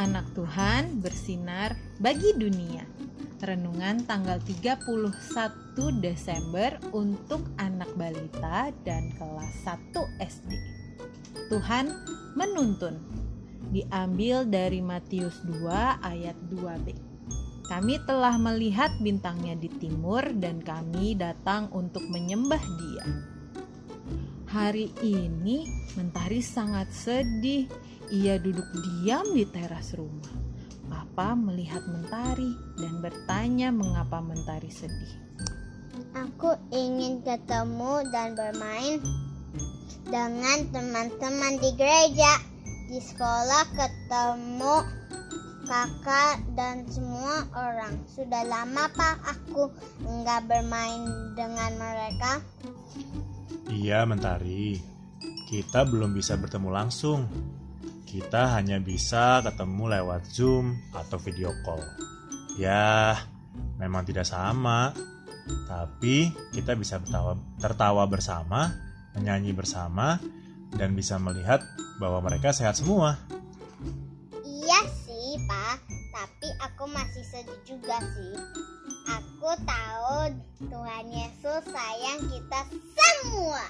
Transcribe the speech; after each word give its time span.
anak 0.00 0.24
Tuhan 0.32 1.04
bersinar 1.04 1.76
bagi 2.00 2.32
dunia. 2.40 2.88
Renungan 3.44 4.08
tanggal 4.08 4.40
31 4.40 6.00
Desember 6.00 6.80
untuk 6.96 7.44
anak 7.60 7.92
balita 7.92 8.72
dan 8.88 9.12
kelas 9.20 9.52
1 9.68 9.92
SD. 10.24 10.50
Tuhan 11.52 11.92
menuntun. 12.32 12.96
Diambil 13.74 14.48
dari 14.48 14.80
Matius 14.80 15.36
2 15.44 15.68
ayat 16.00 16.36
2b. 16.48 16.96
Kami 17.68 18.00
telah 18.08 18.40
melihat 18.40 18.92
bintangnya 19.04 19.56
di 19.56 19.68
timur 19.68 20.24
dan 20.36 20.64
kami 20.64 21.12
datang 21.12 21.68
untuk 21.76 22.04
menyembah 22.08 22.60
dia. 22.80 23.04
Hari 24.48 24.94
ini 25.02 25.84
Mentari 25.94 26.42
sangat 26.42 26.90
sedih. 26.90 27.70
Ia 28.12 28.36
duduk 28.36 28.68
diam 28.84 29.32
di 29.32 29.48
teras 29.48 29.96
rumah. 29.96 30.28
Papa 30.84 31.32
melihat 31.32 31.80
Mentari 31.88 32.52
dan 32.76 33.00
bertanya 33.00 33.72
mengapa 33.72 34.20
Mentari 34.20 34.68
sedih. 34.68 35.14
Aku 36.12 36.52
ingin 36.68 37.24
ketemu 37.24 38.04
dan 38.12 38.36
bermain 38.36 39.00
dengan 40.04 40.58
teman-teman 40.68 41.56
di 41.62 41.70
gereja. 41.80 42.38
Di 42.84 43.00
sekolah 43.00 43.64
ketemu 43.72 44.76
kakak 45.64 46.44
dan 46.52 46.84
semua 46.92 47.48
orang. 47.56 48.04
Sudah 48.04 48.44
lama 48.44 48.84
pak 48.92 49.16
aku 49.24 49.72
nggak 50.04 50.44
bermain 50.44 51.08
dengan 51.32 51.72
mereka. 51.80 52.44
Iya, 53.72 54.04
Mentari. 54.04 54.76
Kita 55.48 55.88
belum 55.88 56.12
bisa 56.12 56.36
bertemu 56.36 56.68
langsung. 56.68 57.26
Kita 58.14 58.54
hanya 58.54 58.78
bisa 58.78 59.42
ketemu 59.42 59.90
lewat 59.98 60.22
Zoom 60.30 60.78
atau 60.94 61.18
video 61.18 61.50
call. 61.66 61.82
Ya, 62.54 63.18
memang 63.74 64.06
tidak 64.06 64.22
sama. 64.22 64.94
Tapi 65.66 66.30
kita 66.54 66.78
bisa 66.78 67.02
tertawa, 67.02 67.34
tertawa 67.58 68.06
bersama, 68.06 68.70
menyanyi 69.18 69.50
bersama, 69.50 70.22
dan 70.78 70.94
bisa 70.94 71.18
melihat 71.18 71.58
bahwa 71.98 72.22
mereka 72.22 72.54
sehat 72.54 72.78
semua. 72.78 73.18
Iya 74.46 74.80
sih 75.02 75.34
pak, 75.50 75.82
tapi 76.14 76.48
aku 76.62 76.86
masih 76.94 77.24
sedih 77.26 77.60
juga 77.66 77.98
sih. 77.98 78.34
Aku 79.10 79.50
tahu 79.66 80.38
Tuhan 80.70 81.06
Yesus 81.10 81.62
sayang 81.66 82.30
kita 82.30 82.60
semua. 82.94 83.64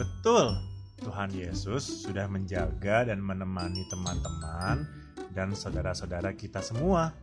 Betul, 0.00 0.56
Tuhan 0.98 1.30
Yesus 1.30 2.06
sudah 2.06 2.26
menjaga 2.26 3.06
dan 3.06 3.22
menemani 3.22 3.86
teman-teman 3.86 4.86
dan 5.30 5.54
saudara-saudara 5.54 6.34
kita 6.34 6.58
semua. 6.58 7.14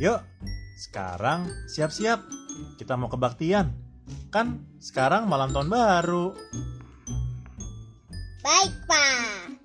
Yuk, 0.00 0.20
sekarang 0.80 1.48
siap-siap. 1.68 2.20
Kita 2.76 2.96
mau 2.96 3.08
kebaktian. 3.08 3.72
Kan 4.32 4.64
sekarang 4.80 5.28
malam 5.28 5.52
tahun 5.52 5.68
baru. 5.68 6.32
Baik 8.40 8.72
pak. 8.88 9.60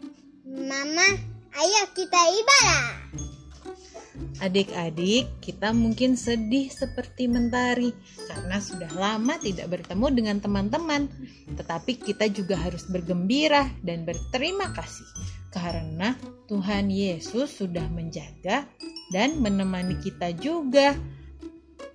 Mama, 0.47 1.07
ayo 1.55 1.83
kita 1.95 2.19
ibadah. 2.19 3.24
Adik-adik, 4.43 5.39
kita 5.39 5.71
mungkin 5.71 6.19
sedih 6.19 6.67
seperti 6.67 7.31
Mentari 7.31 7.95
karena 8.27 8.59
sudah 8.59 8.91
lama 8.91 9.39
tidak 9.39 9.71
bertemu 9.71 10.07
dengan 10.11 10.37
teman-teman. 10.43 11.07
Tetapi 11.55 11.95
kita 12.03 12.27
juga 12.27 12.59
harus 12.59 12.83
bergembira 12.91 13.71
dan 13.79 14.03
berterima 14.03 14.75
kasih 14.75 15.07
karena 15.55 16.19
Tuhan 16.51 16.91
Yesus 16.91 17.63
sudah 17.63 17.87
menjaga 17.87 18.67
dan 19.15 19.39
menemani 19.39 19.95
kita 20.03 20.35
juga. 20.35 20.91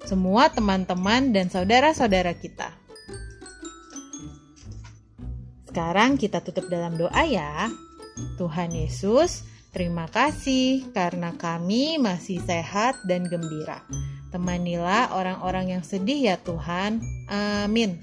Semua 0.08 0.48
teman-teman 0.48 1.36
dan 1.36 1.52
saudara-saudara 1.52 2.32
kita. 2.40 2.72
Sekarang 5.68 6.16
kita 6.16 6.40
tutup 6.40 6.72
dalam 6.72 6.96
doa 6.96 7.22
ya. 7.28 7.68
Tuhan 8.40 8.72
Yesus, 8.72 9.44
Terima 9.70 10.10
kasih 10.10 10.90
karena 10.90 11.30
kami 11.38 12.02
masih 12.02 12.42
sehat 12.42 12.98
dan 13.06 13.30
gembira. 13.30 13.86
Temanilah 14.34 15.14
orang-orang 15.14 15.78
yang 15.78 15.84
sedih 15.86 16.34
ya 16.34 16.36
Tuhan. 16.42 16.98
Amin. 17.30 18.02